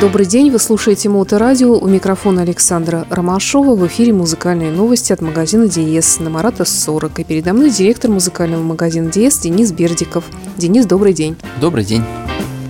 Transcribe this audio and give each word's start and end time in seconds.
Добрый 0.00 0.26
день, 0.26 0.52
вы 0.52 0.60
слушаете 0.60 1.08
Моторадио. 1.08 1.76
У 1.76 1.88
микрофона 1.88 2.42
Александра 2.42 3.04
Ромашова. 3.10 3.74
В 3.74 3.84
эфире 3.88 4.12
музыкальные 4.12 4.70
новости 4.70 5.12
от 5.12 5.20
магазина 5.20 5.66
Диес 5.66 6.20
на 6.20 6.30
Марата 6.30 6.64
40. 6.64 7.18
И 7.18 7.24
передо 7.24 7.52
мной 7.52 7.70
директор 7.70 8.08
музыкального 8.08 8.62
магазина 8.62 9.10
Диес 9.10 9.38
Денис 9.38 9.72
Бердиков. 9.72 10.22
Денис, 10.56 10.86
добрый 10.86 11.14
день. 11.14 11.36
Добрый 11.60 11.84
день. 11.84 12.04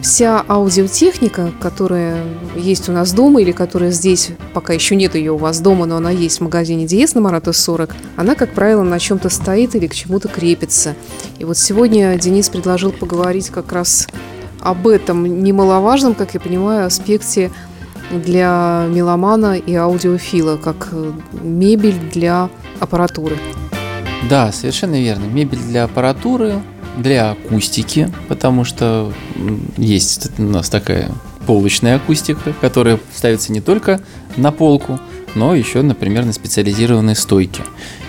Вся 0.00 0.42
аудиотехника, 0.48 1.52
которая 1.60 2.24
есть 2.56 2.88
у 2.88 2.92
нас 2.92 3.12
дома 3.12 3.42
или 3.42 3.52
которая 3.52 3.90
здесь, 3.90 4.30
пока 4.54 4.72
еще 4.72 4.96
нет 4.96 5.14
ее 5.14 5.32
у 5.32 5.36
вас 5.36 5.60
дома, 5.60 5.84
но 5.84 5.98
она 5.98 6.10
есть 6.10 6.38
в 6.38 6.44
магазине 6.44 6.86
Диес 6.86 7.14
на 7.14 7.20
Марата 7.20 7.52
40, 7.52 7.94
она, 8.16 8.36
как 8.36 8.54
правило, 8.54 8.84
на 8.84 8.98
чем-то 8.98 9.28
стоит 9.28 9.74
или 9.74 9.86
к 9.86 9.94
чему-то 9.94 10.28
крепится. 10.28 10.94
И 11.38 11.44
вот 11.44 11.58
сегодня 11.58 12.16
Денис 12.16 12.48
предложил 12.48 12.90
поговорить 12.90 13.50
как 13.50 13.70
раз 13.72 14.06
об 14.60 14.86
этом 14.86 15.42
немаловажном, 15.42 16.14
как 16.14 16.34
я 16.34 16.40
понимаю, 16.40 16.86
аспекте 16.86 17.50
для 18.10 18.86
меломана 18.88 19.56
и 19.56 19.74
аудиофила, 19.74 20.56
как 20.56 20.88
э, 20.92 21.12
мебель 21.42 21.98
для 22.12 22.48
аппаратуры. 22.80 23.36
Да, 24.28 24.50
совершенно 24.52 25.00
верно. 25.00 25.24
Мебель 25.24 25.58
для 25.58 25.84
аппаратуры, 25.84 26.60
для 26.96 27.32
акустики, 27.32 28.10
потому 28.28 28.64
что 28.64 29.12
есть 29.76 30.30
у 30.38 30.42
нас 30.42 30.68
такая 30.68 31.10
полочная 31.46 31.96
акустика, 31.96 32.52
которая 32.60 32.98
ставится 33.14 33.52
не 33.52 33.60
только 33.60 34.00
на 34.36 34.52
полку, 34.52 34.98
но 35.34 35.54
еще, 35.54 35.82
например, 35.82 36.24
на 36.24 36.32
специализированные 36.32 37.14
стойки. 37.14 37.62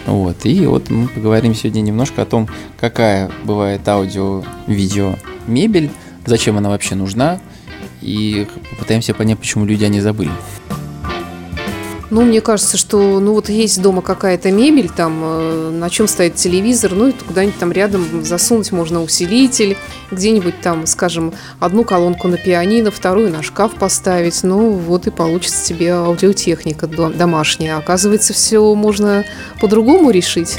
Вот. 0.05 0.45
И 0.45 0.65
вот 0.65 0.89
мы 0.89 1.07
поговорим 1.07 1.53
сегодня 1.53 1.81
немножко 1.81 2.23
о 2.23 2.25
том, 2.25 2.49
какая 2.79 3.31
бывает 3.43 3.87
аудио-видео 3.87 5.15
мебель, 5.47 5.91
зачем 6.29 6.57
она 6.57 6.69
вообще 6.69 6.95
нужна, 6.95 7.39
и 8.01 8.47
попытаемся 8.71 9.13
понять, 9.13 9.39
почему 9.39 9.65
люди 9.65 9.83
о 9.83 9.89
ней 9.89 9.99
забыли. 9.99 10.31
Ну, 12.11 12.23
мне 12.23 12.41
кажется, 12.41 12.75
что, 12.75 13.19
ну, 13.19 13.33
вот 13.33 13.49
есть 13.49 13.79
дома 13.83 14.01
какая-то 14.01 14.49
мебель, 14.51 14.89
там, 14.89 15.21
э, 15.23 15.69
на 15.71 15.91
чем 15.91 16.07
стоит 16.07 16.35
телевизор, 16.35 16.93
ну, 16.93 17.09
это 17.09 17.23
куда-нибудь 17.23 17.59
там 17.59 17.71
рядом 17.71 18.25
засунуть 18.25 18.71
можно 18.71 19.03
усилитель, 19.03 19.77
где-нибудь 20.09 20.59
там, 20.59 20.87
скажем, 20.87 21.33
одну 21.59 21.83
колонку 21.83 22.27
на 22.27 22.37
пианино, 22.37 22.89
вторую 22.89 23.29
на 23.29 23.43
шкаф 23.43 23.75
поставить, 23.75 24.41
ну, 24.41 24.71
вот 24.71 25.05
и 25.05 25.11
получится 25.11 25.63
тебе 25.63 25.93
аудиотехника 25.93 26.87
домашняя. 26.87 27.77
Оказывается, 27.77 28.33
все 28.33 28.73
можно 28.73 29.23
по-другому 29.61 30.09
решить. 30.09 30.57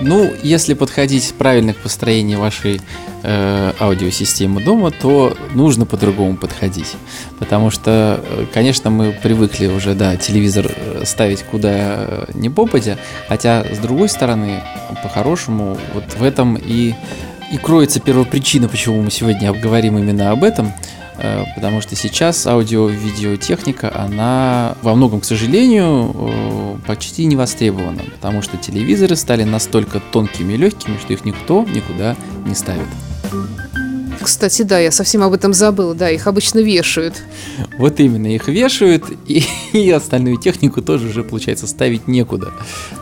Ну, 0.00 0.32
если 0.42 0.74
подходить 0.74 1.34
правильно 1.36 1.74
к 1.74 1.76
построению 1.78 2.40
вашей 2.40 2.80
э, 3.22 3.72
аудиосистемы 3.78 4.62
дома, 4.62 4.90
то 4.90 5.36
нужно 5.54 5.84
по-другому 5.84 6.36
подходить. 6.36 6.94
Потому 7.38 7.70
что, 7.70 8.24
э, 8.24 8.46
конечно, 8.52 8.90
мы 8.90 9.12
привыкли 9.12 9.66
уже, 9.66 9.94
да, 9.94 10.16
телевизор 10.16 10.66
э, 10.74 11.02
ставить 11.04 11.42
куда 11.42 12.26
не 12.32 12.48
попадя, 12.48 12.98
хотя, 13.28 13.64
с 13.70 13.78
другой 13.78 14.08
стороны, 14.08 14.62
по-хорошему, 15.02 15.76
вот 15.92 16.04
в 16.18 16.22
этом 16.22 16.56
и, 16.56 16.94
и 17.52 17.58
кроется 17.58 18.00
первопричина, 18.00 18.68
почему 18.68 19.02
мы 19.02 19.10
сегодня 19.10 19.50
обговорим 19.50 19.98
именно 19.98 20.30
об 20.30 20.44
этом– 20.44 20.72
потому 21.54 21.80
что 21.80 21.96
сейчас 21.96 22.46
аудио-видеотехника, 22.46 23.92
она 23.94 24.76
во 24.82 24.94
многом, 24.94 25.20
к 25.20 25.24
сожалению, 25.24 26.14
э, 26.14 26.76
почти 26.86 27.26
не 27.26 27.36
востребована, 27.36 28.02
потому 28.14 28.42
что 28.42 28.56
телевизоры 28.56 29.16
стали 29.16 29.44
настолько 29.44 30.00
тонкими 30.00 30.54
и 30.54 30.56
легкими, 30.56 30.96
что 30.98 31.12
их 31.12 31.24
никто 31.24 31.64
никуда 31.64 32.16
не 32.46 32.54
ставит. 32.54 32.86
Кстати, 34.20 34.62
да, 34.62 34.78
я 34.78 34.90
совсем 34.90 35.22
об 35.22 35.32
этом 35.32 35.54
забыл. 35.54 35.94
Да, 35.94 36.10
их 36.10 36.26
обычно 36.26 36.58
вешают. 36.58 37.22
Вот 37.78 38.00
именно, 38.00 38.26
их 38.26 38.48
вешают, 38.48 39.04
и, 39.26 39.44
и 39.72 39.90
остальную 39.90 40.36
технику 40.36 40.82
тоже 40.82 41.08
уже, 41.08 41.24
получается, 41.24 41.66
ставить 41.66 42.06
некуда. 42.06 42.50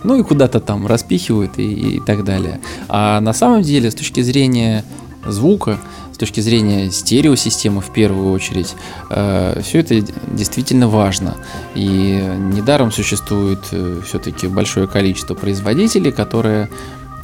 Ну 0.05 0.19
и 0.19 0.23
куда-то 0.23 0.61
там 0.61 0.87
распихивают 0.87 1.59
и, 1.59 1.97
и 1.97 2.01
так 2.01 2.25
далее. 2.25 2.61
А 2.89 3.21
на 3.21 3.33
самом 3.33 3.62
деле, 3.62 3.91
с 3.91 3.95
точки 3.95 4.21
зрения 4.23 4.84
звука, 5.27 5.78
с 6.19 6.21
точки 6.21 6.41
зрения 6.41 6.91
стереосистемы 6.91 7.81
в 7.81 7.93
первую 7.93 8.33
очередь, 8.33 8.75
э, 9.09 9.61
все 9.62 9.79
это 9.79 10.01
действительно 10.33 10.89
важно. 10.89 11.37
И 11.77 12.21
недаром 12.37 12.91
существует 12.91 13.61
э, 13.71 14.01
все-таки 14.05 14.49
большое 14.49 14.89
количество 14.89 15.34
производителей, 15.34 16.11
которые 16.11 16.71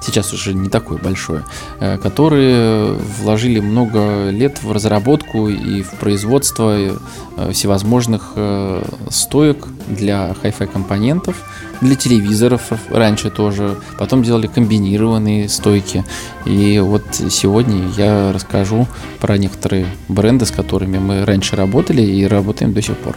сейчас 0.04 0.32
уже 0.32 0.54
не 0.54 0.68
такое 0.68 0.98
большое, 0.98 1.44
э, 1.80 1.98
которые 1.98 2.94
вложили 2.94 3.60
много 3.60 4.30
лет 4.30 4.62
в 4.62 4.72
разработку 4.72 5.48
и 5.48 5.82
в 5.82 5.90
производство 5.98 6.74
всевозможных 7.50 8.34
стоек 9.10 9.66
для 9.88 10.34
Hi-Fi 10.42 10.66
компонентов, 10.66 11.36
для 11.80 11.96
телевизоров 11.96 12.62
раньше 12.90 13.30
тоже, 13.30 13.76
потом 13.98 14.22
делали 14.22 14.46
комбинированные 14.46 15.48
стойки. 15.48 16.04
И 16.44 16.78
вот 16.78 17.02
сегодня 17.30 17.88
я 17.96 18.32
расскажу 18.32 18.86
про 19.20 19.36
некоторые 19.38 19.86
бренды, 20.08 20.46
с 20.46 20.50
которыми 20.50 20.98
мы 20.98 21.24
раньше 21.24 21.56
работали 21.56 22.02
и 22.02 22.24
работаем 22.26 22.72
до 22.72 22.82
сих 22.82 22.96
пор. 22.96 23.16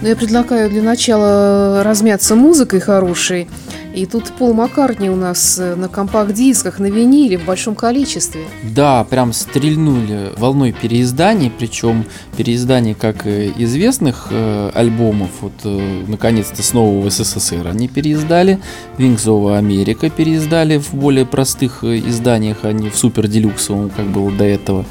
Ну, 0.00 0.06
я 0.06 0.14
предлагаю 0.14 0.70
для 0.70 0.82
начала 0.82 1.82
размяться 1.82 2.36
музыкой 2.36 2.78
хорошей. 2.78 3.48
И 3.96 4.06
тут 4.06 4.26
Пол 4.26 4.52
Маккартни 4.54 5.10
у 5.10 5.16
нас 5.16 5.58
э, 5.58 5.74
на 5.74 5.88
компакт-дисках, 5.88 6.78
на 6.78 6.86
виниле 6.86 7.36
в 7.36 7.44
большом 7.44 7.74
количестве. 7.74 8.42
Да, 8.62 9.02
прям 9.02 9.32
стрельнули 9.32 10.30
волной 10.36 10.70
переизданий, 10.70 11.50
причем 11.50 12.04
переизданий 12.36 12.94
как 12.94 13.26
известных 13.26 14.28
э, 14.30 14.70
альбомов, 14.72 15.30
вот 15.40 15.54
э, 15.64 16.04
наконец-то 16.06 16.62
снова 16.62 17.04
в 17.04 17.10
СССР 17.10 17.66
они 17.66 17.88
переиздали, 17.88 18.60
Wings 18.98 19.24
of 19.24 19.60
America 19.60 20.12
переиздали 20.14 20.78
в 20.78 20.94
более 20.94 21.26
простых 21.26 21.82
э, 21.82 21.98
изданиях, 21.98 22.58
а 22.62 22.72
не 22.72 22.90
в 22.90 22.96
супер 22.96 23.26
делюксовом, 23.26 23.90
как 23.90 24.06
было 24.06 24.30
до 24.30 24.44
этого. 24.44 24.84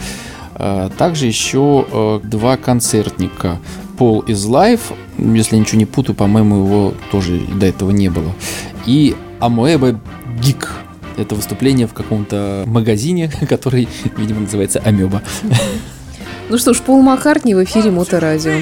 А 0.55 0.89
также 0.89 1.27
еще 1.27 1.85
э, 1.89 2.19
два 2.23 2.57
концертника. 2.57 3.59
Пол 3.97 4.21
из 4.21 4.45
Life, 4.45 4.93
если 5.17 5.55
я 5.55 5.61
ничего 5.61 5.79
не 5.79 5.85
путаю, 5.85 6.15
по-моему, 6.15 6.63
его 6.65 6.93
тоже 7.11 7.39
до 7.39 7.65
этого 7.65 7.91
не 7.91 8.09
было 8.09 8.33
и 8.87 9.15
Amoeba 9.39 9.99
Geek. 10.41 10.67
Это 11.17 11.35
выступление 11.35 11.87
в 11.87 11.93
каком-то 11.93 12.63
магазине, 12.65 13.31
который, 13.49 13.87
видимо, 14.17 14.41
называется 14.41 14.79
Амеба. 14.79 15.21
Ну 16.49 16.57
что 16.57 16.73
ж, 16.73 16.79
Пол 16.79 17.01
Маккартни 17.01 17.53
в 17.53 17.63
эфире 17.63 17.91
Моторадио. 17.91 18.61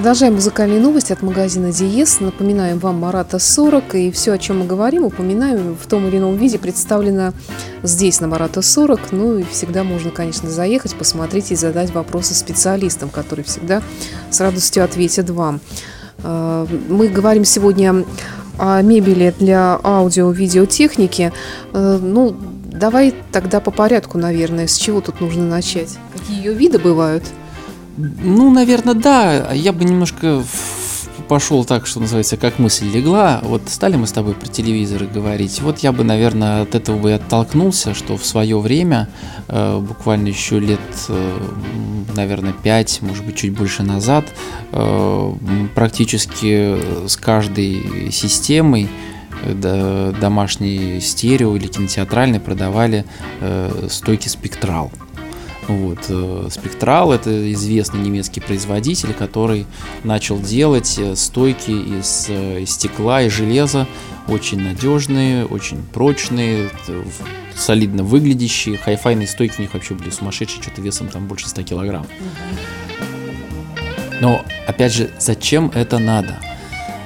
Продолжаем 0.00 0.36
музыкальные 0.36 0.80
новости 0.80 1.12
от 1.12 1.20
магазина 1.20 1.72
Диес. 1.72 2.20
Напоминаем 2.20 2.78
вам 2.78 2.98
Марата 2.98 3.38
40. 3.38 3.96
И 3.96 4.10
все, 4.10 4.32
о 4.32 4.38
чем 4.38 4.60
мы 4.60 4.66
говорим, 4.66 5.04
упоминаем 5.04 5.76
в 5.76 5.86
том 5.86 6.06
или 6.06 6.16
ином 6.16 6.38
виде, 6.38 6.58
представлено 6.58 7.34
здесь, 7.82 8.18
на 8.22 8.26
Марата 8.26 8.62
40. 8.62 9.12
Ну 9.12 9.36
и 9.36 9.42
всегда 9.42 9.84
можно, 9.84 10.10
конечно, 10.10 10.48
заехать, 10.48 10.94
посмотреть 10.94 11.52
и 11.52 11.54
задать 11.54 11.90
вопросы 11.90 12.34
специалистам, 12.34 13.10
которые 13.10 13.44
всегда 13.44 13.82
с 14.30 14.40
радостью 14.40 14.84
ответят 14.84 15.28
вам. 15.28 15.60
А, 16.24 16.66
мы 16.88 17.08
говорим 17.08 17.44
сегодня 17.44 18.06
о 18.58 18.80
мебели 18.80 19.34
для 19.38 19.78
аудио-видеотехники. 19.84 21.30
А, 21.74 21.98
ну, 21.98 22.34
давай 22.72 23.14
тогда 23.32 23.60
по 23.60 23.70
порядку, 23.70 24.16
наверное. 24.16 24.66
С 24.66 24.78
чего 24.78 25.02
тут 25.02 25.20
нужно 25.20 25.44
начать? 25.44 25.98
Какие 26.14 26.38
ее 26.38 26.54
виды 26.54 26.78
бывают? 26.78 27.22
Ну, 28.22 28.50
наверное, 28.50 28.94
да. 28.94 29.52
Я 29.52 29.72
бы 29.72 29.84
немножко 29.84 30.42
пошел 31.30 31.64
так, 31.64 31.86
что 31.86 32.00
называется, 32.00 32.36
как 32.36 32.58
мысль 32.58 32.90
легла. 32.90 33.40
Вот 33.44 33.62
стали 33.68 33.94
мы 33.94 34.08
с 34.08 34.12
тобой 34.12 34.34
про 34.34 34.48
телевизоры 34.48 35.06
говорить. 35.06 35.60
Вот 35.60 35.78
я 35.78 35.92
бы, 35.92 36.02
наверное, 36.02 36.62
от 36.62 36.74
этого 36.74 36.98
бы 36.98 37.12
оттолкнулся, 37.12 37.94
что 37.94 38.16
в 38.16 38.26
свое 38.26 38.58
время, 38.58 39.08
э, 39.46 39.78
буквально 39.78 40.26
еще 40.26 40.58
лет, 40.58 40.80
э, 41.08 41.38
наверное, 42.16 42.52
пять, 42.52 43.00
может 43.00 43.24
быть, 43.24 43.36
чуть 43.36 43.52
больше 43.52 43.84
назад, 43.84 44.24
э, 44.72 45.32
практически 45.76 47.06
с 47.06 47.16
каждой 47.16 48.10
системой 48.10 48.88
домашней 50.20 51.00
стерео 51.00 51.56
или 51.56 51.66
кинотеатральной 51.66 52.40
продавали 52.40 53.06
стойки 53.88 54.28
спектрал. 54.28 54.90
Вот. 55.70 56.06
Э, 56.08 56.48
Спектрал– 56.50 57.12
это 57.14 57.52
известный 57.52 58.00
немецкий 58.00 58.40
производитель, 58.40 59.14
который 59.14 59.66
начал 60.02 60.40
делать 60.40 60.98
э, 60.98 61.14
стойки 61.14 61.70
из 61.70 62.26
э, 62.28 62.64
стекла 62.66 63.22
и 63.22 63.28
железа, 63.28 63.86
очень 64.26 64.60
надежные, 64.60 65.46
очень 65.46 65.80
прочные, 65.92 66.70
солидно 67.54 68.02
выглядящие. 68.02 68.78
Хайфайные 68.78 69.28
стойки 69.28 69.54
у 69.58 69.62
них 69.62 69.72
вообще 69.72 69.94
были 69.94 70.10
сумасшедшие, 70.10 70.60
что-то 70.60 70.82
весом 70.82 71.06
там 71.06 71.28
больше 71.28 71.48
100 71.48 71.62
килограмм. 71.62 72.06
Но, 74.20 74.44
опять 74.66 74.92
же, 74.92 75.10
зачем 75.20 75.70
это 75.72 75.98
надо? 75.98 76.40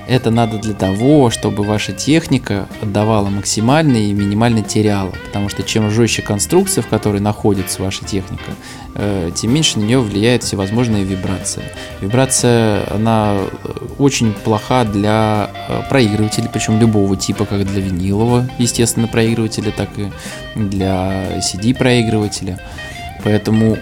Это 0.06 0.30
надо 0.30 0.58
для 0.58 0.74
того, 0.74 1.30
чтобы 1.30 1.64
ваша 1.64 1.92
техника 1.92 2.68
отдавала 2.82 3.30
максимально 3.30 3.96
и 3.96 4.12
минимально 4.12 4.62
теряла. 4.62 5.12
Потому 5.26 5.48
что 5.48 5.62
чем 5.62 5.90
жестче 5.90 6.20
конструкция, 6.20 6.82
в 6.82 6.88
которой 6.88 7.20
находится 7.20 7.82
ваша 7.82 8.04
техника, 8.04 8.52
э, 8.94 9.30
тем 9.34 9.54
меньше 9.54 9.78
на 9.78 9.84
нее 9.84 10.00
влияет 10.00 10.42
всевозможные 10.42 11.04
вибрации. 11.04 11.62
Вибрация, 12.02 12.82
она 12.92 13.36
э, 13.36 13.68
очень 13.98 14.34
плоха 14.34 14.84
для 14.84 15.50
э, 15.68 15.82
проигрывателей, 15.88 16.50
причем 16.52 16.78
любого 16.78 17.16
типа, 17.16 17.46
как 17.46 17.64
для 17.64 17.80
винилового, 17.80 18.48
естественно, 18.58 19.08
проигрывателя, 19.08 19.70
так 19.70 19.88
и 19.96 20.12
для 20.54 21.38
CD-проигрывателя. 21.38 22.60
Поэтому 23.22 23.78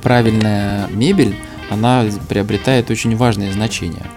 правильная 0.00 0.86
мебель, 0.90 1.34
она 1.70 2.04
приобретает 2.28 2.88
очень 2.88 3.16
важное 3.16 3.50
значение– 3.52 4.04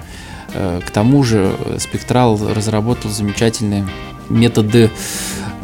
к 0.85 0.91
тому 0.91 1.23
же 1.23 1.55
э, 1.65 1.77
Спектрал 1.79 2.39
разработал 2.53 3.11
замечательные 3.11 3.87
методы 4.29 4.89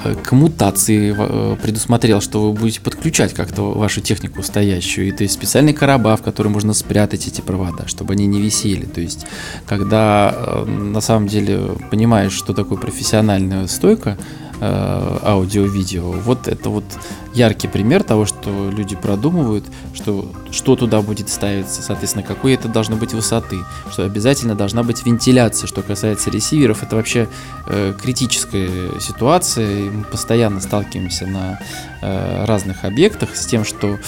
э, 0.03 0.15
коммутации 0.23 1.15
предусмотрел, 1.61 2.21
что 2.21 2.41
вы 2.41 2.53
будете 2.53 2.81
подключать 2.81 3.33
как-то 3.33 3.71
вашу 3.73 4.01
технику 4.01 4.43
стоящую. 4.43 5.07
И 5.07 5.11
то 5.11 5.23
есть 5.23 5.35
специальный 5.35 5.73
короба, 5.73 6.15
в 6.15 6.21
который 6.21 6.49
можно 6.49 6.73
спрятать 6.73 7.27
эти 7.27 7.41
провода, 7.41 7.87
чтобы 7.87 8.13
они 8.13 8.25
не 8.25 8.41
висели. 8.41 8.85
То 8.85 9.01
есть, 9.01 9.25
когда 9.65 10.63
на 10.65 11.01
самом 11.01 11.27
деле 11.27 11.61
понимаешь, 11.91 12.33
что 12.33 12.53
такое 12.53 12.77
профессиональная 12.77 13.67
стойка, 13.67 14.17
Э, 14.61 15.17
аудио-видео. 15.21 16.11
Вот 16.11 16.47
это 16.47 16.69
вот 16.69 16.85
яркий 17.35 17.67
пример 17.67 18.03
того, 18.03 18.25
что 18.25 18.69
люди 18.69 18.95
продумывают, 18.95 19.65
что, 19.93 20.31
что 20.51 20.75
туда 20.75 21.01
будет 21.01 21.29
ставиться, 21.29 21.81
соответственно, 21.81 22.23
какой 22.23 22.53
это 22.53 22.67
должно 22.67 22.95
быть 22.95 23.13
высоты, 23.13 23.57
что 23.91 24.03
обязательно 24.03 24.55
должна 24.55 24.83
быть 24.83 25.05
вентиляция. 25.05 25.67
Что 25.67 25.81
касается 25.81 26.29
ресиверов, 26.29 26.81
это 26.83 26.95
вообще 26.95 27.27
э, 27.67 27.93
критическая 28.01 28.99
ситуация, 28.99 29.91
мы 29.91 30.03
постоянно 30.03 30.61
сталкиваемся 30.61 31.27
на 31.27 31.59
э, 32.01 32.45
разных 32.45 32.85
объектах 32.85 33.35
с 33.35 33.45
тем, 33.45 33.65
что 33.65 33.99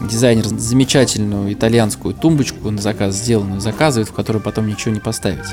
дизайнер 0.00 0.46
замечательную 0.46 1.52
итальянскую 1.52 2.14
тумбочку 2.14 2.70
на 2.70 2.80
заказ 2.80 3.16
сделанную 3.16 3.60
заказывает, 3.60 4.08
в 4.08 4.12
которую 4.12 4.42
потом 4.42 4.66
ничего 4.66 4.94
не 4.94 5.00
поставить. 5.00 5.46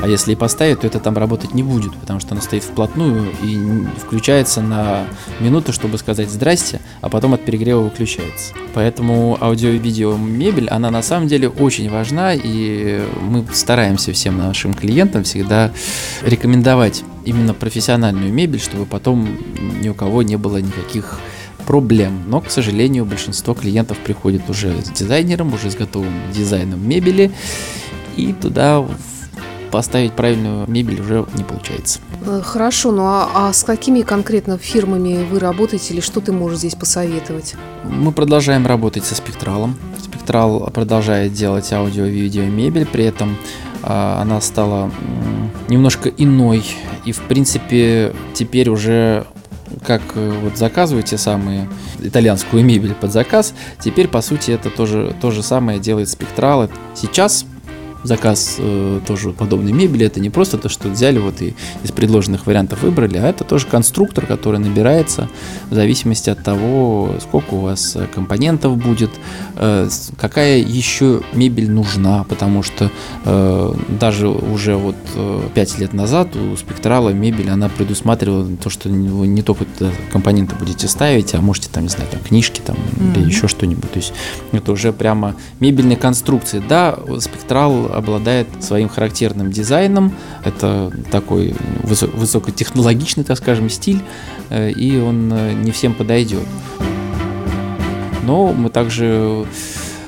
А 0.00 0.06
если 0.06 0.32
и 0.32 0.36
поставить, 0.36 0.80
то 0.80 0.86
это 0.86 1.00
там 1.00 1.16
работать 1.16 1.54
не 1.54 1.64
будет, 1.64 1.94
потому 1.96 2.20
что 2.20 2.32
она 2.32 2.40
стоит 2.40 2.62
вплотную 2.62 3.32
и 3.42 3.84
включается 3.98 4.60
на 4.60 5.06
минуту, 5.40 5.72
чтобы 5.72 5.98
сказать 5.98 6.30
«здрасте», 6.30 6.80
а 7.00 7.08
потом 7.08 7.34
от 7.34 7.44
перегрева 7.44 7.80
выключается. 7.80 8.54
Поэтому 8.74 9.36
аудио 9.40 9.70
и 9.70 9.78
видео 9.78 10.16
мебель, 10.16 10.68
она 10.68 10.90
на 10.92 11.02
самом 11.02 11.26
деле 11.26 11.48
очень 11.48 11.90
важна, 11.90 12.32
и 12.32 13.02
мы 13.22 13.44
стараемся 13.52 14.12
всем 14.12 14.38
нашим 14.38 14.72
клиентам 14.72 15.24
всегда 15.24 15.72
рекомендовать 16.22 17.02
именно 17.24 17.52
профессиональную 17.52 18.32
мебель, 18.32 18.60
чтобы 18.60 18.86
потом 18.86 19.28
ни 19.80 19.88
у 19.88 19.94
кого 19.94 20.22
не 20.22 20.36
было 20.36 20.58
никаких 20.58 21.18
проблем. 21.68 22.22
Но, 22.26 22.40
к 22.40 22.50
сожалению, 22.50 23.04
большинство 23.04 23.52
клиентов 23.52 23.98
приходит 23.98 24.48
уже 24.48 24.72
с 24.82 24.88
дизайнером, 24.88 25.52
уже 25.52 25.70
с 25.70 25.74
готовым 25.74 26.14
дизайном 26.32 26.88
мебели, 26.88 27.30
и 28.16 28.32
туда 28.32 28.82
поставить 29.70 30.14
правильную 30.14 30.66
мебель 30.66 30.98
уже 30.98 31.26
не 31.34 31.44
получается. 31.44 31.98
Э, 32.24 32.40
хорошо, 32.42 32.90
ну 32.90 33.02
а, 33.02 33.28
а 33.34 33.52
с 33.52 33.64
какими 33.64 34.00
конкретно 34.00 34.56
фирмами 34.56 35.26
вы 35.30 35.40
работаете 35.40 35.92
или 35.92 36.00
что 36.00 36.22
ты 36.22 36.32
можешь 36.32 36.60
здесь 36.60 36.74
посоветовать? 36.74 37.54
Мы 37.84 38.12
продолжаем 38.12 38.66
работать 38.66 39.04
со 39.04 39.14
Спектралом. 39.14 39.76
Спектрал 40.02 40.70
продолжает 40.72 41.34
делать 41.34 41.70
аудио, 41.70 42.04
видео, 42.04 42.44
мебель, 42.44 42.86
при 42.86 43.04
этом 43.04 43.36
а, 43.82 44.22
она 44.22 44.40
стала 44.40 44.90
немножко 45.68 46.08
иной 46.08 46.64
и 47.04 47.12
в 47.12 47.20
принципе 47.24 48.14
теперь 48.32 48.70
уже 48.70 49.26
как 49.84 50.02
э, 50.14 50.40
вот 50.42 50.56
заказываете 50.56 51.18
самые 51.18 51.68
итальянскую 52.00 52.64
мебель 52.64 52.94
под 52.94 53.12
заказ, 53.12 53.54
теперь 53.80 54.08
по 54.08 54.20
сути 54.20 54.50
это 54.52 54.70
тоже 54.70 55.14
то 55.20 55.30
же 55.30 55.42
самое 55.42 55.78
делает 55.78 56.08
Спектрал. 56.08 56.68
Сейчас 56.94 57.44
заказ 58.02 58.56
э, 58.58 59.00
тоже 59.06 59.30
подобной 59.30 59.72
мебели. 59.72 60.06
Это 60.06 60.20
не 60.20 60.30
просто 60.30 60.58
то, 60.58 60.68
что 60.68 60.88
взяли 60.88 61.18
вот 61.18 61.42
и 61.42 61.54
из 61.82 61.92
предложенных 61.92 62.46
вариантов 62.46 62.82
выбрали, 62.82 63.18
а 63.18 63.28
это 63.28 63.44
тоже 63.44 63.66
конструктор, 63.66 64.26
который 64.26 64.60
набирается 64.60 65.28
в 65.70 65.74
зависимости 65.74 66.30
от 66.30 66.42
того, 66.42 67.10
сколько 67.20 67.54
у 67.54 67.60
вас 67.60 67.96
компонентов 68.14 68.76
будет, 68.76 69.10
э, 69.56 69.88
какая 70.16 70.58
еще 70.58 71.22
мебель 71.32 71.70
нужна, 71.70 72.24
потому 72.24 72.62
что 72.62 72.90
э, 73.24 73.74
даже 73.88 74.28
уже 74.28 74.76
вот 74.76 74.96
э, 75.14 75.48
5 75.54 75.78
лет 75.78 75.92
назад 75.92 76.36
у 76.36 76.56
спектрала 76.56 77.10
мебель, 77.10 77.50
она 77.50 77.68
предусматривала 77.68 78.46
то, 78.56 78.70
что 78.70 78.88
вы 78.88 79.26
не 79.26 79.42
только 79.42 79.64
компоненты 80.12 80.54
будете 80.56 80.88
ставить, 80.88 81.34
а 81.34 81.40
можете 81.40 81.68
там, 81.70 81.84
не 81.84 81.88
знаю, 81.88 82.08
там 82.10 82.20
книжки 82.20 82.60
там 82.64 82.76
mm-hmm. 82.76 83.20
или 83.20 83.28
еще 83.28 83.48
что-нибудь. 83.48 83.90
То 83.90 83.98
есть 83.98 84.12
это 84.52 84.72
уже 84.72 84.92
прямо 84.92 85.34
мебельные 85.60 85.96
конструкции. 85.96 86.62
Да, 86.66 86.98
спектрал 87.20 87.87
обладает 87.92 88.48
своим 88.60 88.88
характерным 88.88 89.50
дизайном. 89.50 90.14
Это 90.44 90.92
такой 91.10 91.54
высокотехнологичный, 91.82 93.24
так 93.24 93.38
скажем, 93.38 93.70
стиль, 93.70 94.00
э, 94.50 94.70
и 94.70 94.98
он 94.98 95.32
э, 95.32 95.52
не 95.52 95.70
всем 95.70 95.94
подойдет. 95.94 96.44
Но 98.24 98.52
мы 98.52 98.68
также 98.70 99.46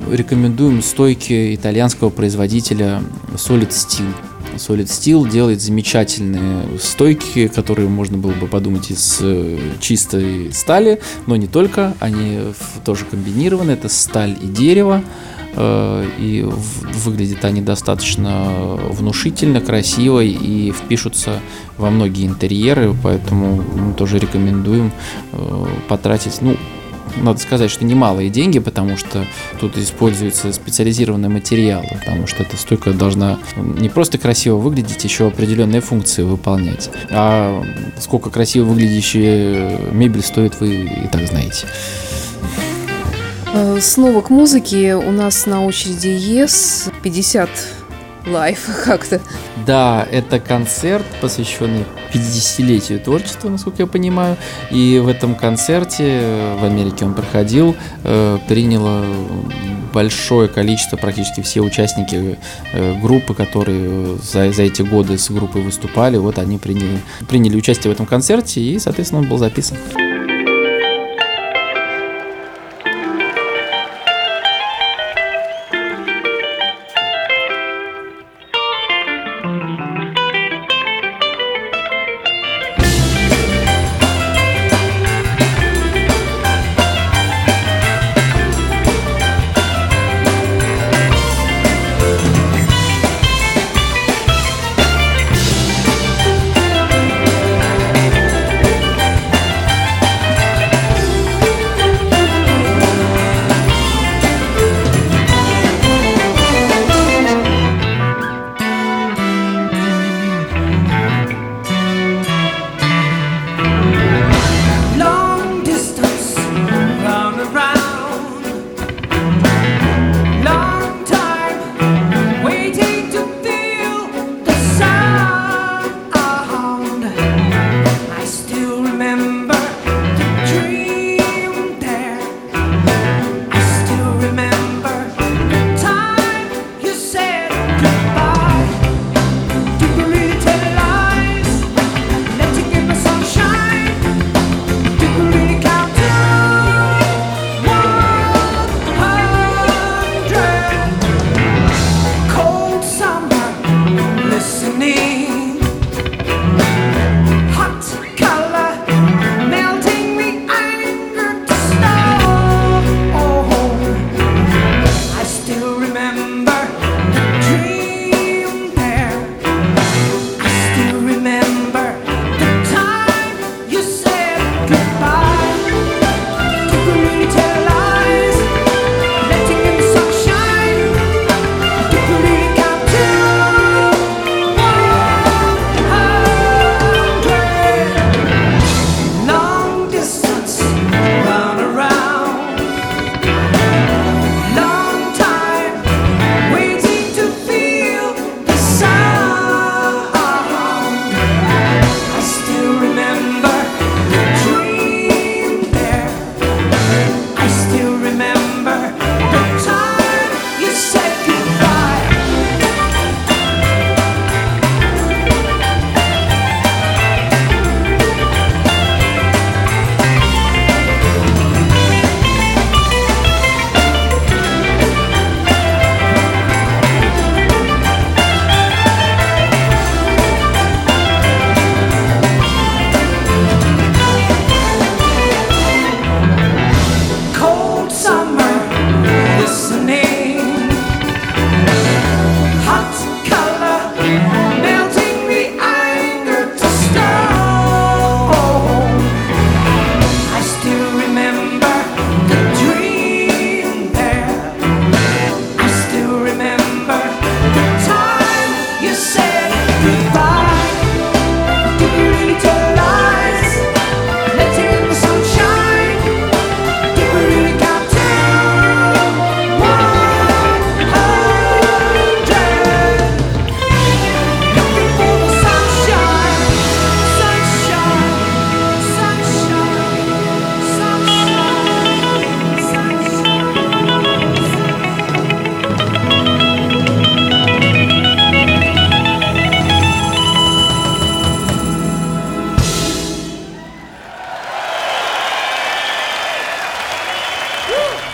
рекомендуем 0.09 0.81
стойки 0.81 1.55
итальянского 1.55 2.09
производителя 2.09 3.01
Solid 3.35 3.69
Steel. 3.69 4.13
Solid 4.55 4.85
Steel 4.85 5.29
делает 5.29 5.61
замечательные 5.61 6.77
стойки, 6.79 7.47
которые 7.47 7.87
можно 7.87 8.17
было 8.17 8.33
бы 8.33 8.47
подумать 8.47 8.91
из 8.91 9.19
э, 9.21 9.57
чистой 9.79 10.51
стали, 10.53 10.99
но 11.25 11.35
не 11.35 11.47
только, 11.47 11.95
они 11.99 12.39
тоже 12.83 13.05
комбинированы, 13.05 13.71
это 13.71 13.89
сталь 13.89 14.37
и 14.41 14.47
дерево, 14.47 15.03
и 15.57 16.47
выглядят 17.03 17.43
они 17.45 17.61
достаточно 17.61 18.77
внушительно, 18.89 19.61
красиво 19.61 20.21
и 20.21 20.71
впишутся 20.71 21.39
во 21.77 21.89
многие 21.89 22.25
интерьеры, 22.27 22.95
поэтому 23.01 23.61
мы 23.75 23.93
тоже 23.93 24.19
рекомендуем 24.19 24.91
э, 25.33 25.65
потратить, 25.89 26.41
ну, 26.41 26.55
надо 27.17 27.39
сказать, 27.39 27.69
что 27.69 27.83
немалые 27.83 28.29
деньги, 28.29 28.59
потому 28.59 28.97
что 28.97 29.25
тут 29.59 29.77
используются 29.77 30.53
специализированные 30.53 31.29
материалы, 31.29 31.87
потому 31.99 32.27
что 32.27 32.43
эта 32.43 32.55
стойка 32.57 32.93
должна 32.93 33.39
не 33.57 33.89
просто 33.89 34.17
красиво 34.17 34.55
выглядеть, 34.57 35.03
еще 35.03 35.27
определенные 35.27 35.81
функции 35.81 36.23
выполнять. 36.23 36.89
А 37.09 37.63
сколько 37.99 38.29
красиво 38.29 38.65
выглядящая 38.65 39.77
мебель 39.91 40.21
стоит, 40.21 40.59
вы 40.59 40.85
и 40.85 41.07
так 41.11 41.27
знаете. 41.27 41.67
Э, 43.53 43.79
снова 43.81 44.21
к 44.21 44.29
музыке. 44.29 44.95
У 44.95 45.11
нас 45.11 45.45
на 45.45 45.65
очереди 45.65 46.07
ЕС 46.07 46.89
50 47.03 47.49
лайф 48.27 48.69
как-то. 48.85 49.19
Да, 49.65 50.07
это 50.09 50.39
концерт, 50.39 51.05
посвященный 51.19 51.85
50-летию 52.13 52.99
творчества, 52.99 53.49
насколько 53.49 53.83
я 53.83 53.87
понимаю. 53.87 54.37
И 54.71 54.99
в 55.03 55.09
этом 55.09 55.35
концерте, 55.35 56.21
э, 56.21 56.57
в 56.61 56.63
Америке 56.63 57.03
он 57.03 57.13
проходил, 57.13 57.75
э, 58.03 58.37
приняло 58.47 59.05
большое 59.93 60.47
количество, 60.47 60.95
практически 60.95 61.41
все 61.41 61.59
участники 61.59 62.37
группы, 63.01 63.33
которые 63.33 64.17
за, 64.19 64.49
за 64.53 64.63
эти 64.63 64.83
годы 64.83 65.17
с 65.17 65.29
группой 65.29 65.61
выступали, 65.61 66.15
вот 66.15 66.37
они 66.37 66.57
приняли, 66.57 67.01
приняли 67.27 67.57
участие 67.57 67.91
в 67.91 67.95
этом 67.95 68.05
концерте, 68.05 68.61
и, 68.61 68.79
соответственно, 68.79 69.19
он 69.21 69.27
был 69.27 69.37
записан. 69.37 69.75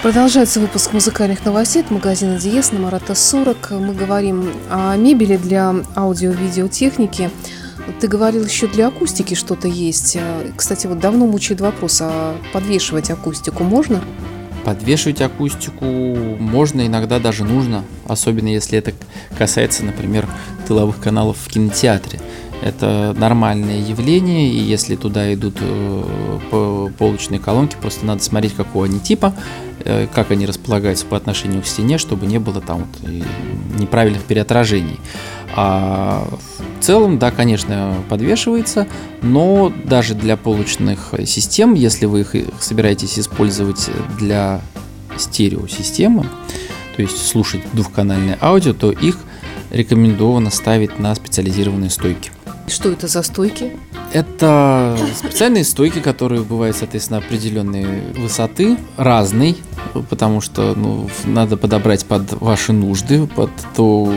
Продолжается 0.07 0.61
выпуск 0.61 0.93
музыкальных 0.93 1.43
новостей 1.43 1.83
от 1.83 1.91
магазина 1.91 2.39
Диес 2.39 2.71
на 2.71 2.79
Марата 2.79 3.13
40. 3.13 3.71
Мы 3.71 3.93
говорим 3.93 4.53
о 4.69 4.95
мебели 4.95 5.35
для 5.35 5.75
аудио-видеотехники. 5.97 7.29
Ты 7.99 8.07
говорил, 8.07 8.45
еще 8.45 8.67
для 8.67 8.87
акустики 8.87 9.33
что-то 9.33 9.67
есть. 9.67 10.17
Кстати, 10.55 10.87
вот 10.87 10.99
давно 10.99 11.27
мучает 11.27 11.59
вопрос, 11.59 11.99
а 12.01 12.37
подвешивать 12.53 13.09
акустику 13.09 13.65
можно? 13.65 14.01
Подвешивать 14.63 15.19
акустику 15.19 15.85
можно, 15.85 16.87
иногда 16.87 17.19
даже 17.19 17.43
нужно, 17.43 17.83
особенно 18.07 18.47
если 18.47 18.79
это 18.79 18.93
касается, 19.37 19.83
например, 19.83 20.25
тыловых 20.69 21.01
каналов 21.01 21.35
в 21.37 21.51
кинотеатре. 21.51 22.21
Это 22.61 23.13
нормальное 23.17 23.81
явление, 23.81 24.49
и 24.49 24.59
если 24.59 24.95
туда 24.95 25.31
идут 25.33 25.57
э, 25.59 26.89
полочные 26.97 27.39
колонки, 27.39 27.75
просто 27.79 28.05
надо 28.05 28.23
смотреть, 28.23 28.55
какого 28.55 28.85
они 28.85 28.99
типа, 28.99 29.33
как 30.13 30.31
они 30.31 30.45
располагаются 30.45 31.05
по 31.05 31.17
отношению 31.17 31.61
к 31.61 31.65
стене, 31.65 31.97
чтобы 31.97 32.25
не 32.25 32.39
было 32.39 32.61
там 32.61 32.85
вот 32.85 33.09
неправильных 33.79 34.23
переотражений. 34.23 34.99
А 35.55 36.27
в 36.79 36.83
целом, 36.83 37.17
да, 37.19 37.31
конечно, 37.31 37.95
подвешивается, 38.09 38.87
но 39.21 39.71
даже 39.85 40.13
для 40.13 40.37
полочных 40.37 41.13
систем, 41.25 41.73
если 41.73 42.05
вы 42.05 42.21
их 42.21 42.35
собираетесь 42.59 43.17
использовать 43.17 43.89
для 44.19 44.61
стереосистемы, 45.17 46.25
то 46.95 47.01
есть 47.01 47.25
слушать 47.25 47.61
двухканальное 47.73 48.37
аудио, 48.41 48.73
то 48.73 48.91
их 48.91 49.17
рекомендовано 49.71 50.49
ставить 50.49 50.99
на 50.99 51.13
специализированные 51.15 51.89
стойки. 51.89 52.31
Что 52.67 52.91
это 52.91 53.07
за 53.07 53.23
стойки? 53.23 53.71
Это 54.11 54.97
специальные 55.15 55.63
стойки, 55.63 55.99
которые 55.99 56.43
бывают, 56.43 56.75
соответственно, 56.75 57.19
определенной 57.19 58.11
высоты, 58.13 58.77
разной, 58.97 59.57
потому 60.09 60.41
что 60.41 60.73
ну, 60.75 61.09
надо 61.25 61.55
подобрать 61.55 62.05
под 62.05 62.33
ваши 62.41 62.73
нужды, 62.73 63.25
под 63.25 63.51
то, 63.75 64.13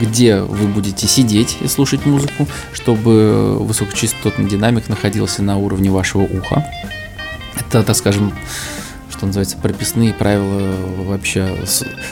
где 0.00 0.40
вы 0.40 0.66
будете 0.66 1.06
сидеть 1.06 1.58
и 1.60 1.68
слушать 1.68 2.04
музыку, 2.06 2.46
чтобы 2.72 3.56
высокочастотный 3.58 4.48
динамик 4.48 4.88
находился 4.88 5.42
на 5.42 5.56
уровне 5.56 5.90
вашего 5.90 6.22
уха. 6.22 6.66
Это, 7.56 7.82
так 7.82 7.96
скажем, 7.96 8.32
что 9.20 9.26
называется, 9.26 9.58
прописные 9.58 10.14
правила 10.14 10.74
вообще 10.96 11.54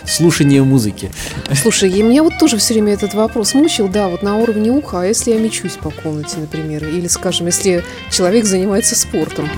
слушания 0.04 0.62
музыки. 0.62 1.10
Слушай, 1.54 1.90
и 1.90 2.02
меня 2.02 2.22
вот 2.22 2.34
тоже 2.38 2.58
все 2.58 2.74
время 2.74 2.92
этот 2.92 3.14
вопрос 3.14 3.54
мучил, 3.54 3.88
да, 3.88 4.08
вот 4.08 4.22
на 4.22 4.36
уровне 4.36 4.70
уха, 4.70 5.00
а 5.00 5.06
если 5.06 5.30
я 5.30 5.38
мечусь 5.38 5.78
по 5.80 5.88
комнате, 5.88 6.36
например, 6.36 6.86
или, 6.86 7.06
скажем, 7.06 7.46
если 7.46 7.82
человек 8.10 8.44
занимается 8.44 8.94
спортом? 8.94 9.48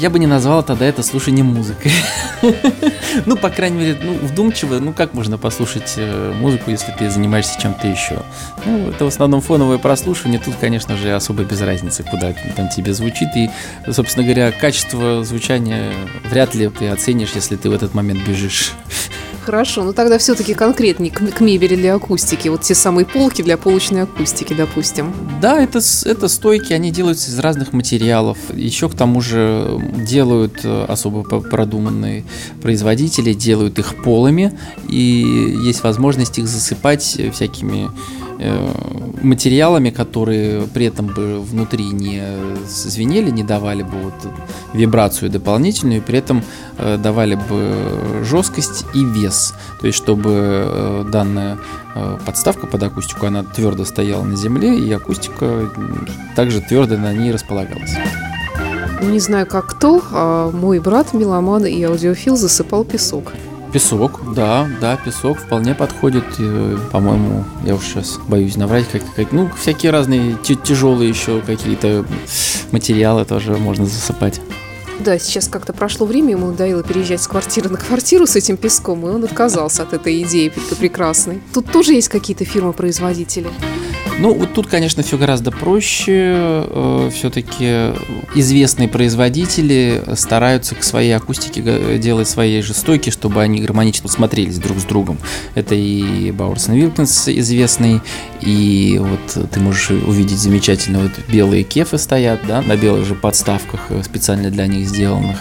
Я 0.00 0.08
бы 0.08 0.18
не 0.18 0.26
назвал 0.26 0.62
тогда 0.62 0.86
это 0.86 1.02
слушанием 1.02 1.44
музыки. 1.44 1.90
ну, 3.26 3.36
по 3.36 3.50
крайней 3.50 3.78
мере, 3.78 3.98
ну, 4.02 4.14
вдумчиво, 4.14 4.78
ну, 4.78 4.94
как 4.94 5.12
можно 5.12 5.36
послушать 5.36 5.92
э, 5.98 6.32
музыку, 6.32 6.70
если 6.70 6.90
ты 6.92 7.10
занимаешься 7.10 7.60
чем-то 7.60 7.86
еще? 7.86 8.22
Ну, 8.64 8.88
это 8.88 9.04
в 9.04 9.08
основном 9.08 9.42
фоновое 9.42 9.76
прослушивание, 9.76 10.40
тут, 10.42 10.54
конечно 10.58 10.96
же, 10.96 11.12
особо 11.14 11.42
без 11.42 11.60
разницы, 11.60 12.02
куда 12.02 12.32
там 12.56 12.70
тебе 12.70 12.94
звучит, 12.94 13.28
и, 13.36 13.50
собственно 13.92 14.24
говоря, 14.24 14.52
качество 14.52 15.22
звучания 15.22 15.92
вряд 16.30 16.54
ли 16.54 16.68
ты 16.70 16.88
оценишь, 16.88 17.32
если 17.34 17.56
ты 17.56 17.68
в 17.68 17.74
этот 17.74 17.92
момент 17.92 18.26
бежишь. 18.26 18.72
Хорошо, 19.50 19.82
ну 19.82 19.92
тогда 19.92 20.16
все-таки 20.18 20.54
конкретнее 20.54 21.10
к, 21.10 21.18
к 21.18 21.40
мебели 21.40 21.74
для 21.74 21.96
акустики, 21.96 22.46
вот 22.46 22.60
те 22.60 22.76
самые 22.76 23.04
полки 23.04 23.42
для 23.42 23.56
полочной 23.56 24.02
акустики, 24.02 24.54
допустим. 24.54 25.12
Да, 25.42 25.60
это, 25.60 25.80
это 26.04 26.28
стойки, 26.28 26.72
они 26.72 26.92
делаются 26.92 27.32
из 27.32 27.38
разных 27.40 27.72
материалов. 27.72 28.38
Еще 28.54 28.88
к 28.88 28.94
тому 28.94 29.20
же 29.20 29.80
делают 30.06 30.60
э, 30.62 30.84
особо 30.84 31.24
продуманные 31.24 32.22
производители, 32.62 33.32
делают 33.32 33.80
их 33.80 33.96
полами, 34.04 34.56
и 34.88 35.58
есть 35.64 35.82
возможность 35.82 36.38
их 36.38 36.46
засыпать 36.46 37.02
всякими 37.32 37.90
материалами, 39.22 39.90
которые 39.90 40.66
при 40.66 40.86
этом 40.86 41.06
бы 41.06 41.40
внутри 41.40 41.84
не 41.84 42.22
звенели, 42.66 43.30
не 43.30 43.42
давали 43.42 43.82
бы 43.82 43.98
вот 43.98 44.14
вибрацию 44.72 45.30
дополнительную, 45.30 45.98
и 45.98 46.02
при 46.02 46.18
этом 46.18 46.42
э, 46.78 46.96
давали 46.96 47.34
бы 47.34 48.24
жесткость 48.24 48.84
и 48.94 49.04
вес. 49.04 49.54
То 49.80 49.86
есть, 49.86 49.98
чтобы 49.98 50.30
э, 50.32 51.04
данная 51.12 51.58
подставка 52.24 52.68
под 52.68 52.84
акустику, 52.84 53.26
она 53.26 53.42
твердо 53.42 53.84
стояла 53.84 54.22
на 54.22 54.36
земле, 54.36 54.78
и 54.78 54.92
акустика 54.92 55.68
также 56.36 56.60
твердо 56.60 56.96
на 56.96 57.12
ней 57.12 57.32
располагалась. 57.32 57.96
Не 59.02 59.18
знаю, 59.18 59.46
как 59.46 59.66
кто, 59.66 60.00
а 60.12 60.50
мой 60.50 60.78
брат 60.78 61.12
меломан 61.12 61.66
и 61.66 61.82
аудиофил 61.82 62.36
засыпал 62.36 62.84
песок. 62.84 63.32
Песок, 63.72 64.34
да, 64.34 64.68
да, 64.80 64.96
песок 64.96 65.38
вполне 65.38 65.74
подходит. 65.74 66.24
По-моему, 66.90 67.44
я 67.64 67.74
уж 67.74 67.84
сейчас 67.84 68.18
боюсь 68.26 68.56
наврать, 68.56 68.88
как, 68.90 69.02
как 69.14 69.32
ну, 69.32 69.48
всякие 69.56 69.92
разные 69.92 70.36
тяжелые 70.64 71.08
еще 71.08 71.40
какие-то 71.40 72.04
материалы 72.72 73.24
тоже 73.24 73.56
можно 73.56 73.86
засыпать. 73.86 74.40
Да, 74.98 75.18
сейчас 75.18 75.48
как-то 75.48 75.72
прошло 75.72 76.04
время, 76.04 76.32
ему 76.32 76.48
надоело 76.48 76.82
переезжать 76.82 77.22
с 77.22 77.26
квартиры 77.26 77.70
на 77.70 77.78
квартиру 77.78 78.26
с 78.26 78.36
этим 78.36 78.58
песком, 78.58 79.06
и 79.06 79.10
он 79.10 79.24
отказался 79.24 79.82
от 79.84 79.94
этой 79.94 80.22
идеи 80.22 80.52
прекрасной. 80.78 81.40
Тут 81.54 81.72
тоже 81.72 81.94
есть 81.94 82.08
какие-то 82.08 82.44
фирмы-производители? 82.44 83.48
Ну, 84.20 84.34
вот 84.34 84.52
тут, 84.52 84.66
конечно, 84.66 85.02
все 85.02 85.16
гораздо 85.16 85.50
проще. 85.50 86.12
Э, 86.14 87.10
Все-таки 87.10 87.94
известные 88.34 88.86
производители 88.86 90.02
стараются 90.14 90.74
к 90.74 90.82
своей 90.84 91.16
акустике 91.16 91.98
делать 91.98 92.28
свои 92.28 92.60
же 92.60 92.74
стойки, 92.74 93.08
чтобы 93.08 93.40
они 93.40 93.62
гармонично 93.62 94.10
смотрелись 94.10 94.58
друг 94.58 94.78
с 94.78 94.84
другом. 94.84 95.18
Это 95.54 95.74
и 95.74 96.32
Бауэрс 96.32 96.68
Вилкинс 96.68 97.28
известный, 97.28 98.02
и 98.42 99.00
вот 99.00 99.50
ты 99.50 99.58
можешь 99.58 99.90
увидеть 99.90 100.38
замечательно, 100.38 101.00
вот 101.00 101.12
белые 101.28 101.62
кефы 101.64 101.96
стоят, 101.96 102.40
да, 102.46 102.60
на 102.60 102.76
белых 102.76 103.06
же 103.06 103.14
подставках 103.14 103.86
э, 103.88 104.02
специально 104.04 104.50
для 104.50 104.66
них 104.66 104.86
сделанных. 104.86 105.38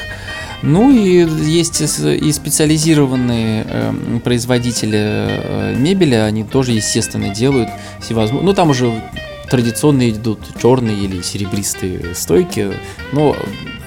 Ну 0.61 0.91
и 0.91 1.25
есть 1.45 1.81
и 1.81 2.31
специализированные 2.31 3.65
э, 3.67 4.19
производители 4.23 4.99
э, 4.99 5.75
мебели, 5.77 6.15
они 6.15 6.43
тоже, 6.43 6.73
естественно, 6.73 7.29
делают 7.33 7.69
всевозможные. 8.01 8.45
Ну 8.45 8.53
там 8.53 8.71
уже 8.71 8.91
традиционные 9.49 10.11
идут 10.11 10.39
черные 10.61 10.97
или 10.97 11.21
серебристые 11.21 12.13
стойки, 12.13 12.71
но 13.13 13.35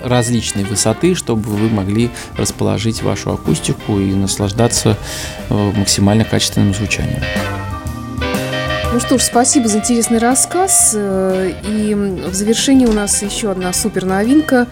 различной 0.03 0.65
высоты, 0.65 1.15
чтобы 1.15 1.43
вы 1.51 1.69
могли 1.69 2.11
расположить 2.37 3.03
вашу 3.03 3.33
акустику 3.33 3.99
и 3.99 4.15
наслаждаться 4.15 4.97
э, 5.49 5.73
максимально 5.77 6.25
качественным 6.25 6.75
звучанием. 6.75 7.23
Ну 8.93 9.01
что 9.01 9.17
ж, 9.17 9.23
спасибо 9.23 9.69
за 9.69 9.79
интересный 9.79 10.19
рассказ. 10.19 10.93
Э, 10.95 11.51
и 11.67 11.95
в 11.95 12.35
завершении 12.35 12.85
у 12.85 12.93
нас 12.93 13.23
еще 13.23 13.51
одна 13.51 13.73
супер 13.73 14.05
новинка. 14.05 14.67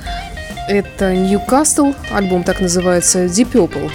Это 0.70 1.12
Newcastle, 1.12 1.96
альбом 2.12 2.44
так 2.44 2.60
называется 2.60 3.24
Deep 3.24 3.50
Purple. 3.50 3.90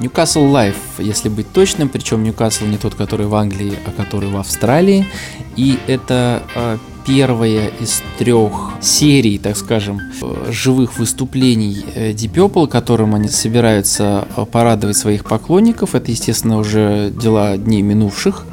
Newcastle 0.00 0.50
Live, 0.50 0.74
если 0.98 1.28
быть 1.28 1.52
точным, 1.52 1.88
причем 1.88 2.24
Newcastle 2.24 2.66
не 2.66 2.78
тот, 2.78 2.96
который 2.96 3.26
в 3.26 3.34
Англии, 3.36 3.78
а 3.86 3.92
который 3.92 4.28
в 4.28 4.36
Австралии. 4.36 5.06
И 5.54 5.78
это 5.86 6.42
э, 6.56 6.78
первая 7.06 7.68
из 7.78 8.02
трех 8.18 8.72
серий, 8.80 9.38
так 9.38 9.56
скажем, 9.56 10.00
э, 10.20 10.50
живых 10.50 10.98
выступлений 10.98 11.84
э, 11.94 12.10
Deep 12.10 12.32
Purple, 12.32 12.66
которым 12.66 13.14
они 13.14 13.28
собираются 13.28 14.26
э, 14.36 14.44
порадовать 14.46 14.96
своих 14.96 15.24
поклонников. 15.24 15.94
Это, 15.94 16.10
естественно, 16.10 16.58
уже 16.58 17.12
дела 17.14 17.56
дней 17.56 17.82
минувших. 17.82 18.46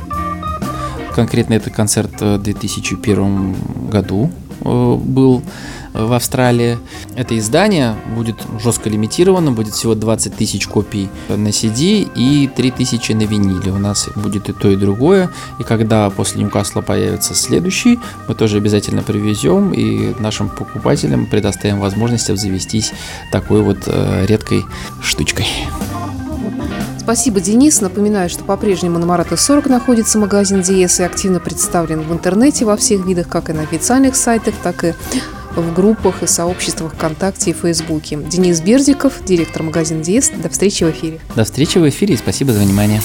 Конкретно 1.16 1.56
это 1.56 1.72
концерт 1.72 2.22
в 2.22 2.38
2001 2.38 3.56
году 3.90 4.30
был 4.64 5.42
в 5.98 6.14
Австралии. 6.14 6.78
Это 7.16 7.38
издание 7.38 7.96
будет 8.16 8.36
жестко 8.62 8.90
лимитировано, 8.90 9.52
будет 9.52 9.74
всего 9.74 9.96
20 9.96 10.36
тысяч 10.36 10.68
копий 10.68 11.10
на 11.30 11.50
CD 11.50 12.10
и 12.16 12.48
3 12.48 12.72
тысячи 12.72 13.12
на 13.12 13.24
виниле. 13.24 13.72
У 13.72 13.80
нас 13.80 14.10
будет 14.16 14.50
и 14.50 14.54
то, 14.54 14.70
и 14.70 14.76
другое. 14.76 15.30
И 15.60 15.64
когда 15.64 16.10
после 16.10 16.44
Ньюкасла 16.44 16.82
появится 16.82 17.34
следующий, 17.34 18.00
мы 18.28 18.36
тоже 18.36 18.58
обязательно 18.58 19.04
привезем 19.04 19.74
и 19.74 20.14
нашим 20.20 20.50
покупателям 20.50 21.26
предоставим 21.26 21.80
возможность 21.80 22.30
обзавестись 22.30 22.92
такой 23.32 23.62
вот 23.62 23.80
э, 23.88 24.26
редкой 24.28 24.66
штучкой. 25.02 25.48
Спасибо, 27.08 27.40
Денис. 27.40 27.80
Напоминаю, 27.80 28.30
что 28.30 28.44
по-прежнему 28.44 29.00
на 29.00 29.06
Марата 29.06 29.38
40 29.38 29.68
находится 29.68 30.20
магазин 30.20 30.62
Диес 30.62 31.00
и 31.00 31.04
активно 31.04 31.40
представлен 31.40 32.02
в 32.02 32.12
интернете 32.12 32.66
во 32.66 32.76
всех 32.76 33.06
видах, 33.06 33.30
как 33.30 33.50
и 33.50 33.54
на 33.54 33.62
официальных 33.62 34.18
сайтах, 34.18 34.56
так 34.62 34.84
и 34.84 34.94
в 35.62 35.74
группах 35.74 36.24
и 36.24 36.28
сообществах 36.28 36.94
ВКонтакте 36.94 37.52
и 37.52 37.54
Фейсбуке. 37.54 38.18
Денис 38.18 38.62
Бердиков, 38.62 39.24
директор 39.26 39.64
магазина 39.64 40.04
Диес. 40.04 40.30
До 40.30 40.50
встречи 40.50 40.84
в 40.84 40.92
эфире. 40.92 41.20
До 41.36 41.44
встречи 41.44 41.78
в 41.78 41.88
эфире 41.90 42.14
и 42.16 42.18
спасибо 42.18 42.54
за 42.54 42.60
внимание. 42.60 43.02